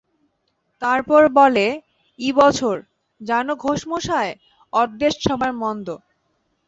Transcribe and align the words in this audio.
তারপর 0.81 1.21
বলে, 1.39 1.67
ই 2.19 2.29
বছর, 2.33 2.75
জানো 3.21 3.53
ঘোষ 3.55 3.79
মশায়, 3.87 4.33
অদেষ্ট 4.73 5.19
সবার 5.27 5.51
মন্দ। 5.61 5.87